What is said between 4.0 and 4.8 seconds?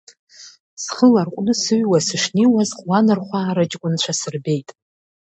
сырбеит.